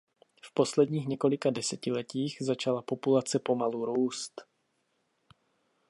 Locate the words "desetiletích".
1.49-2.37